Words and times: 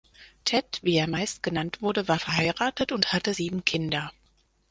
Ted, 0.45 0.79
wie 0.81 0.97
er 0.97 1.05
meist 1.05 1.43
genannt 1.43 1.83
wurde, 1.83 2.07
war 2.07 2.17
verheiratet 2.17 2.91
und 2.91 3.13
hatte 3.13 3.35
sieben 3.35 3.65
Kinder. 3.65 4.11